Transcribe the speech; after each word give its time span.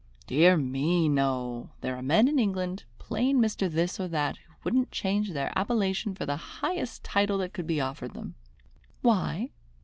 "Dear 0.25 0.57
me, 0.57 1.07
no! 1.07 1.69
There 1.81 1.95
are 1.95 2.01
men 2.01 2.27
in 2.27 2.39
England, 2.39 2.85
plain 2.97 3.37
Mr. 3.39 3.69
This 3.69 3.99
or 3.99 4.07
That, 4.07 4.37
who 4.37 4.53
wouldn't 4.63 4.89
change 4.89 5.29
their 5.33 5.53
appellation 5.55 6.15
for 6.15 6.25
the 6.25 6.37
highest 6.37 7.03
title 7.03 7.37
that 7.37 7.53
could 7.53 7.67
be 7.67 7.79
offered 7.81 8.15
them." 8.15 8.33
"Why?" 9.03 9.51